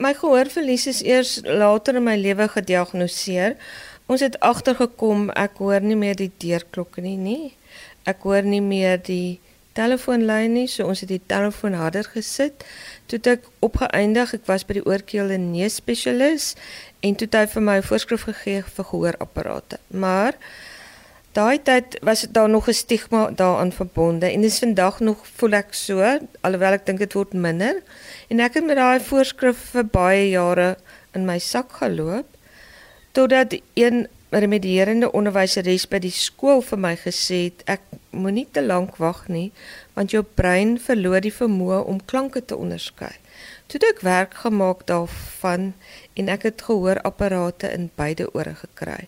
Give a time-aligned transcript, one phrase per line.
[0.00, 3.58] My gehoorverlies is eers later in my lewe gediagnoseer.
[4.08, 7.50] Ons het agtergekom ek hoor nie meer die deurklokke nie, nie.
[8.08, 9.40] Ek hoor nie meer die
[9.76, 12.64] telefoonlyn nie, so ons het die telefoon harder gesit.
[13.12, 16.54] Toe ek opgeëindig, ek was by die oorkeel en neus spesialis
[17.04, 19.78] en toe het hy vir my 'n voorskrif gegee vir gehoorapparate.
[19.92, 20.32] Maar
[21.32, 25.74] daai tyd was daar nog 'n stigma daaraan verbonde en dis vandag nog voel ek
[25.74, 27.82] so alhoewel ek dink dit word minder
[28.28, 30.76] en ek het met daai voorskrif vir baie jare
[31.14, 32.26] in my sak geloop
[33.12, 38.96] totdat een remedierende onderwyseres by die skool vir my gesê het ek moenie te lank
[39.02, 39.50] wag nie
[39.94, 43.12] want jou brein verloor die vermoë om klanke te onderskei.
[43.70, 45.68] Toe het ek werk gemaak daarvan
[46.18, 49.06] en ek het gehoorapparate in beide ore gekry.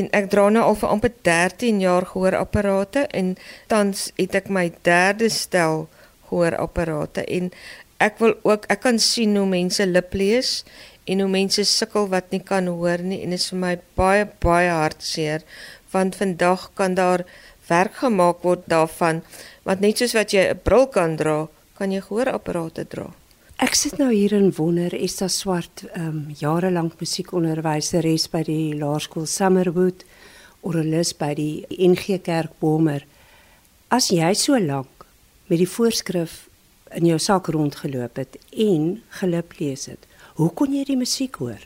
[0.00, 3.34] En ek dra nou al vir amper 13 jaar gehoorapparate en
[3.68, 5.90] tans het ek my derde stel
[6.30, 7.52] gehoorapparate en
[8.00, 10.64] ek wil ook ek kan sien hoe mense lip lees
[11.04, 14.24] en hoe mense sukkel wat nie kan hoor nie en dit is vir my baie
[14.40, 15.44] baie hartseer
[15.92, 17.28] want vandag kan daar
[17.68, 19.20] werk gemaak word daarvan
[19.68, 21.40] want net soos wat jy 'n bril kan dra
[21.76, 23.12] kan jy gehoorapparate dra
[23.58, 28.76] Ek sit nou hier en wonder, daar swart ehm um, jare lank musiekonderwyseres by die
[28.78, 30.04] Laerskool Summerwood
[30.62, 33.02] of Ellis by die NG Kerk Bomer.
[33.90, 35.02] As jy so lank
[35.50, 36.44] met die voorskrif
[36.94, 40.06] in jou sak rondgeloop het en gelip lees het,
[40.38, 41.58] hoe kon jy die musiek hoor?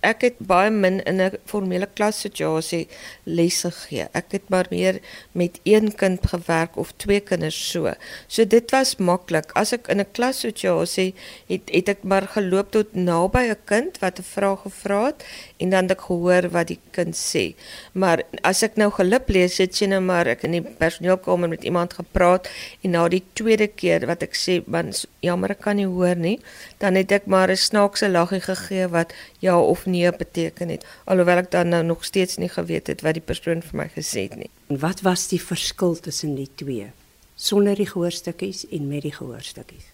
[0.00, 2.88] Ek het baie min in 'n formele klassituasie
[3.24, 4.06] lesse gegee.
[4.12, 5.00] Ek het maar meer
[5.32, 7.92] met een kind gewerk of twee kinders so.
[8.26, 9.50] So dit was maklik.
[9.54, 11.14] As ek in 'n klassituasie
[11.48, 15.24] het het ek maar geloop tot naby 'n kind wat 'n vraag gevra het
[15.56, 17.54] en dan het ek gehoor wat die kind sê.
[17.92, 21.64] Maar as ek nou gelip lees, het jy nou maar ek in die personeelkamer met
[21.64, 22.48] iemand gepraat
[22.82, 26.40] en na die tweede keer wat ek sê, "Man, jammer ek kan nie hoor nie,"
[26.78, 31.42] dan het ek maar 'n snaakse laggie gegee wat ja of nee beteken het alhoewel
[31.44, 34.36] ek dan nou nog steeds nie geweet het wat die persoon vir my gesê het
[34.36, 34.50] nie.
[34.70, 36.90] En wat was die verskil tussen die twee?
[37.36, 39.92] Sonder die gehoorstukkies en met die gehoorstukkies.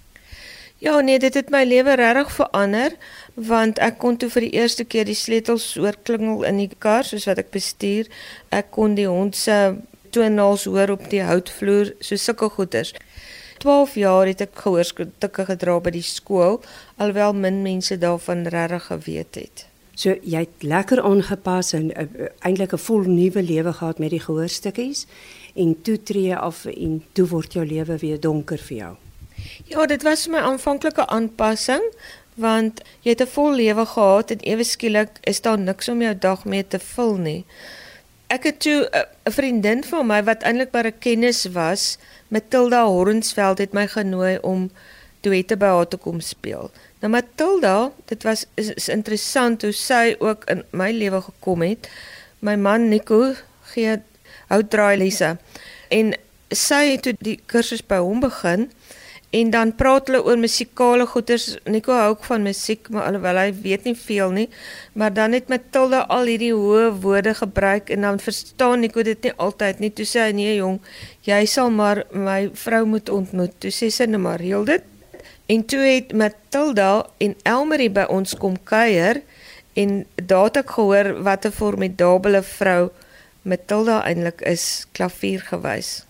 [0.83, 2.97] Ja, nee, dit het my lewe regtig verander
[3.34, 7.28] want ek kon toe vir die eerste keer die sleutels oorklingel in die kar soos
[7.31, 8.11] wat ek bestuur.
[8.50, 9.77] Ek kon die hond se
[10.12, 12.93] toenaals hoor op die houtvloer, so sulke goeters.
[13.62, 16.59] 12 jaar het ek gehoorstukke gedra by die skool
[16.99, 19.66] alhoewel min mense daarvan regtig geweet het.
[19.94, 24.20] So jy het lekker aangepas en uh, eintlik 'n vol nuwe lewe gehad met die
[24.20, 25.06] gehoorstukkies
[25.54, 28.94] en toe tree af en toe word jou lewe weer donker vir jou.
[29.64, 31.82] Ja, dit was my aanvanklike aanpassing
[32.34, 36.19] want jy het 'n vol lewe gehad en ewe skielik is daar niks om jou
[36.19, 37.44] dag mee te vul nie.
[38.26, 38.88] Ek het toe
[39.24, 41.98] 'n vriendin van my wat eintlik maar 'n kennis was,
[42.28, 44.70] Matilda Hornsveld het my genooi om
[45.20, 46.70] duette by haar te kom speel.
[47.03, 51.89] Nou Matilda, dit was is, is interessant hoe sy ook in my lewe gekom het.
[52.47, 53.33] My man Nico
[53.73, 53.97] gee
[54.53, 55.33] hout draai lesse
[55.91, 56.13] en
[56.55, 58.69] sy het toe die kursus by hom begin
[59.35, 61.57] en dan praat hulle oor musikale goeters.
[61.67, 64.47] Nico hou ook van musiek, maar alhoewel hy weet nie veel nie,
[64.95, 69.34] maar dan het Matilda al hierdie hoë woorde gebruik en dan verstaan Nico dit nie
[69.43, 69.91] altyd nie.
[69.91, 70.79] Toe sê hy nee jong,
[71.27, 73.59] jy sal maar my vrou moet ontmoet.
[73.59, 74.87] Toe sê sy net maar heel dit
[75.47, 79.22] En toe het Matilda en Elmarie by ons kom kuier
[79.75, 82.91] en daar het ek gehoor wat 'n formidable vrou
[83.42, 86.04] Matilda eintlik is, klavier gewys.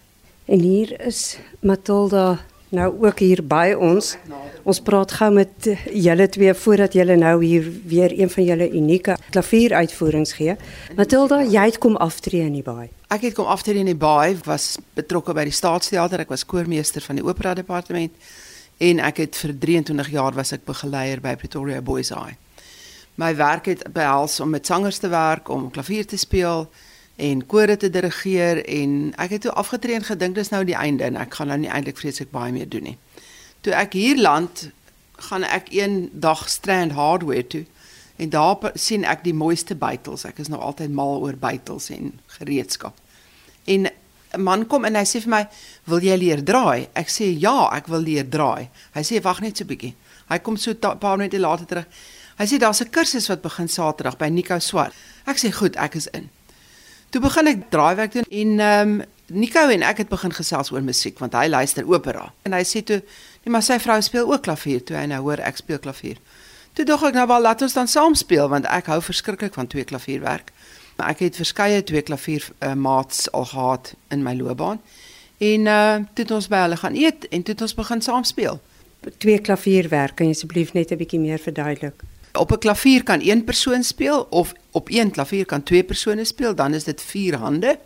[0.45, 2.39] En hier is Matilda
[2.73, 4.17] nou ook hier by ons.
[4.65, 9.17] Ons praat gou met julle twee voordat julle nou hier weer een van julle unieke
[9.31, 10.57] klavieruitvoerings gee.
[10.97, 12.89] Matilda, jy het kom aftree in die baai.
[13.13, 17.05] Ek het kom aftree in die baai, was betrokke by die Staatsteater, ek was koormeester
[17.05, 18.13] van die opera departement
[18.83, 22.35] en ek het vir 23 jaar was ek begeleier by Pretoria Boys High.
[23.21, 26.67] My werk het behels om met sangers te werk, om klavier te speel
[27.17, 31.07] en kore te dirigeer en ek het toe afgetree en gedink dis nou die einde
[31.07, 32.97] en ek gaan nou nie eintlik vreeslik baie meer doen nie.
[33.63, 34.71] Toe ek hier land,
[35.31, 37.65] gaan ek een dag Strand Hardware toe
[38.17, 40.25] en daar sien ek die mooiste bytels.
[40.27, 42.99] Ek is nog altyd mal oor bytels en gereedskap.
[43.65, 43.87] En
[44.35, 45.49] 'n man kom en hy sê vir my,
[45.87, 49.57] "Wil jy leer draai?" Ek sê, "Ja, ek wil leer draai." Hy sê, "Wag net
[49.57, 49.95] so 'n bietjie."
[50.29, 51.87] Hy kom so 'n paar minute later terug.
[52.39, 54.95] Hy sê, "Daar's 'n kursus wat begin Saterdag by Nico Swart."
[55.27, 56.31] Ek sê, "Goed, ek is in."
[57.11, 59.03] Toe begin ek draaiwerk doen en ehm um,
[59.33, 62.33] Nico en ek het begin gesels oor musiek want hy luister opera.
[62.45, 63.03] En hy sê toe,
[63.45, 66.17] "Nee, maar sy vrou speel ook klavier." Toe hy nou hoor ek speel klavier.
[66.73, 69.67] Toe dog ek nou wel laat ons dan saam speel want ek hou verskriklik van
[69.67, 70.53] twee klavierwerk.
[71.03, 74.79] Maar ek het verskeie twee klavier uh, maats al gehad in my loopbaan.
[75.43, 78.25] En uh toe het ons by hulle gaan eet en toe het ons begin saam
[78.25, 78.61] speel.
[79.19, 80.15] twee klavier werk?
[80.17, 82.03] Kan jy asseblief net 'n bietjie meer verduidelik?
[82.39, 86.55] Op 'n klavier kan een persoon speel of op een klavier kan twee persone speel,
[86.55, 87.79] dan is dit 4 hande.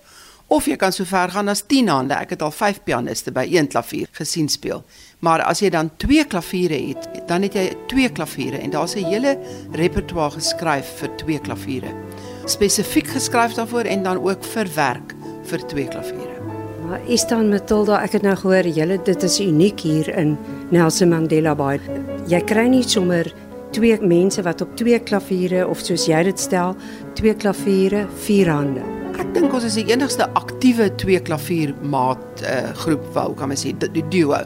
[0.46, 2.14] Of jy kan so ver gaan as 10 hande.
[2.14, 4.84] Ek het al 5 pianiste by een klavier gesien speel.
[5.18, 9.04] Maar as jy dan twee klaviere het, dan het jy twee klaviere en daar's 'n
[9.04, 9.38] hele
[9.72, 11.94] repertoire geskryf vir twee klaviere.
[12.46, 15.14] Spesifiek geskryf daarvoor en dan ook vir werk
[15.50, 16.34] vir twee klaviere.
[16.86, 20.36] Maar is dan Matilda, ek het nou gehoor julle dit is uniek hier in
[20.70, 21.80] Nelson Mandela Bay.
[22.30, 23.32] Jy kry nie sommer
[23.74, 26.76] twee mense wat op twee klaviere of soos jy dit stel,
[27.18, 28.86] twee klaviere, vier hande.
[29.18, 33.66] Ek dink ons is die enigste aktiewe twee klavier maat uh, groep wou kan mens
[33.66, 34.38] sê die duo.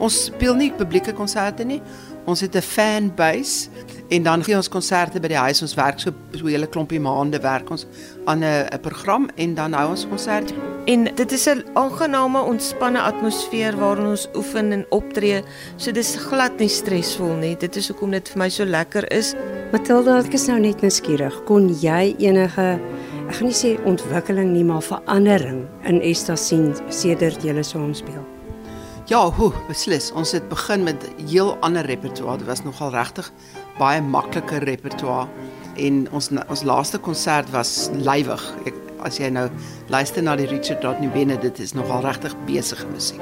[0.00, 1.82] Ons speel nie publieke konserte nie.
[2.24, 3.68] Ons het 'n fan base
[4.08, 5.62] en dan gee ons konserte by die huis.
[5.62, 7.86] Ons werk so so 'n hele klompie maande werk ons
[8.24, 10.52] aan 'n 'n program en dan hou ons konsert.
[10.86, 15.42] En dit is 'n aangename, ontspanne atmosfeer waarin ons oefen en optree.
[15.76, 17.56] So dis glad nie stresvol nie.
[17.56, 19.34] Dit is hoekom dit vir my so lekker is.
[19.72, 21.44] Matilda, ek is nou net nuuskierig.
[21.44, 22.80] Kon jy enige
[23.28, 28.33] ek gaan nie sê ontwikkeling nie, maar verandering in Esta sien sedert jy saam speel?
[29.04, 30.06] Ja, hoe beslis.
[30.16, 32.38] Ons het begin met heel ander repertoire.
[32.38, 33.26] Dit was nogal regtig
[33.76, 35.28] baie makliker repertoire
[35.76, 38.46] en ons ons laaste konsert was lywig.
[38.64, 39.50] Ek as jy nou
[39.92, 43.20] luister na die Richard Rodney Bennett, dit is nogal regtig besige musiek.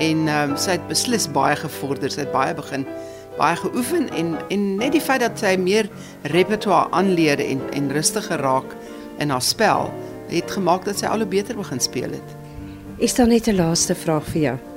[0.00, 2.08] En ehm um, sy het beslis baie gevorder.
[2.08, 2.88] Sy het baie begin
[3.36, 5.92] baie geoefen en en net die feit dat sy meer
[6.32, 8.76] repertoire aanleer en en rustiger raak
[9.20, 9.92] in haar spel
[10.32, 12.36] het gemaak dat sy al hoe beter begin speel het.
[12.96, 14.71] Is daar net 'n laaste vraag vir jou?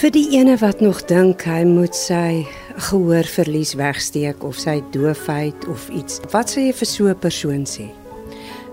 [0.00, 2.46] Vir die ene wat nog dink hy moet sy
[2.86, 6.22] gehoorverlies wegsteek of sy doofheid of iets.
[6.32, 7.92] Wat sê jy vir so 'n persoon sê?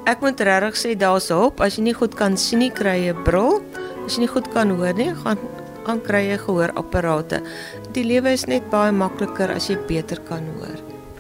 [0.08, 1.60] Ek moet regtig sê daar's hulp.
[1.60, 3.62] As jy nie goed kan sien nie, kry jy 'n bril.
[4.06, 5.38] As jy nie goed kan hoor nie, gaan
[5.86, 7.44] gaan kry jy gehoorapparate.
[7.92, 10.80] Die lewe is net baie makliker as jy beter kan hoor.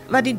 [0.09, 0.37] Wat die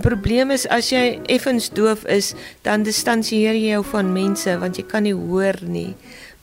[0.00, 4.84] probleem is as jy effens doof is, dan distansieer jy jou van mense want jy
[4.84, 5.94] kan nie hoor nie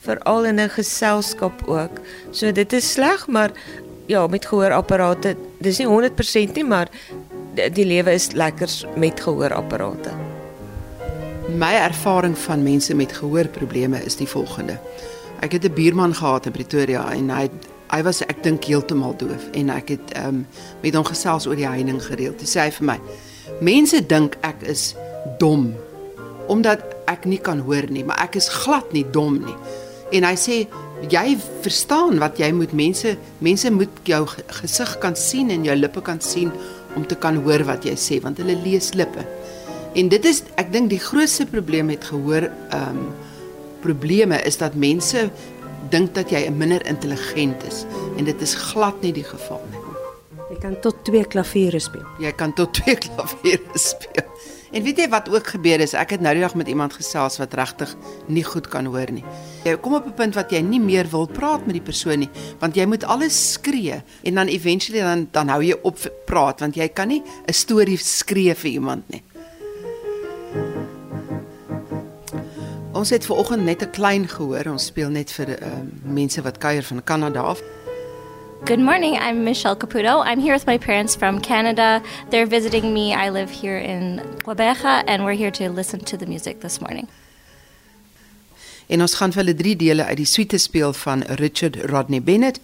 [0.04, 2.00] veral in 'n geselskap ook.
[2.30, 3.50] So dit is sleg, maar
[4.06, 6.88] ja, met gehoorapparate, dis nie 100% nie, maar
[7.54, 10.10] die, die lewe is lekker met gehoorapparate.
[11.56, 14.78] My ervaring van mense met gehoorprobleme is die volgende.
[15.40, 17.50] Ek het 'n buurman gehad in Pretoria en hy
[17.88, 20.46] hy was ek dink heeltemal doof en ek het um,
[20.82, 22.40] met hom gesels oor die heining gereeld.
[22.40, 22.98] Hy sê hy vir my:
[23.60, 24.94] "Mense dink ek is
[25.38, 25.74] dom
[26.48, 29.56] omdat ek nie kan hoor nie, maar ek is glad nie dom nie."
[30.12, 30.58] En hy sê
[31.12, 33.14] jy verstaan wat jy moet mense
[33.44, 34.24] mense moet jou
[34.60, 36.50] gesig kan sien en jou lippe kan sien
[36.96, 39.24] om te kan hoor wat jy sê want hulle lees lippe.
[39.98, 43.08] En dit is ek dink die grootste probleem met gehoor ehm um,
[43.78, 45.28] probleme is dat mense
[45.90, 47.84] dink dat jy minder intelligent is
[48.18, 49.84] en dit is glad nie die geval nie.
[50.48, 52.06] Jy kan tot twee klaviere speel.
[52.18, 54.26] Jy kan tot twee klaviere speel.
[54.72, 57.38] En weet jy wat ook gebeur is, ek het nou die dag met iemand gesels
[57.40, 57.94] wat regtig
[58.28, 59.24] nie goed kan hoor nie.
[59.64, 62.30] Jy kom op 'n punt wat jy nie meer wil praat met die persoon nie,
[62.58, 66.74] want jy moet alles skree en dan eventually dan dan hou jy op praat want
[66.74, 69.22] jy kan nie 'n storie skree vir iemand nie.
[72.92, 74.70] Ons het ver oggend net 'n klein gehoor.
[74.70, 75.66] Ons speel net vir uh,
[76.02, 77.62] mense wat kuier van Kanada af.
[78.64, 79.16] Good morning.
[79.16, 80.22] I'm Michelle Caputo.
[80.24, 82.02] I'm here with my parents from Canada.
[82.30, 83.14] They're visiting me.
[83.14, 87.08] I live here in Quebec, and we're here to listen to the music this morning.
[88.86, 92.60] En ons gaan hulle drie dele uit die suite speel van Richard Rodney Bennett.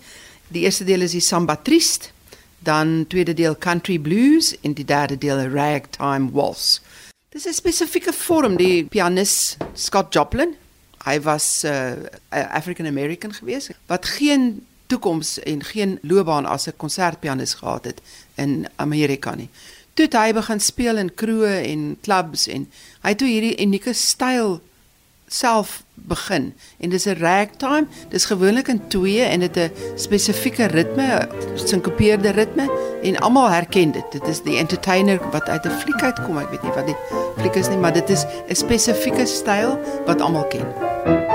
[0.48, 2.10] Die eerste deel is die Samba Triste,
[2.58, 6.80] dan tweede deel Country Blues en die derde deel Ragtime Waltz.
[7.28, 10.56] Dis 'n spesifieke vorm die pianis Scott Joplin.
[11.04, 16.76] Hy was 'n uh, African American gewees wat geen toekoms en geen loopbaan as 'n
[16.76, 18.00] konsertpianis gehad het
[18.34, 19.48] in Amerika nie.
[19.94, 24.60] Toe hy begin speel in kroë en clubs en hy het toe hierdie unieke styl
[25.26, 26.54] self begin.
[26.78, 32.70] En dis 'n ragtime dis gewoonlik in twee en dit 'n spesifieke ritme sinkopeerde ritme
[33.02, 34.12] en almal herken dit.
[34.12, 36.96] Dit is die entertainer wat uit 'n fliek uitkom ek weet nie wat die
[37.36, 41.33] fliek is nie maar dit is 'n spesifieke styl wat almal ken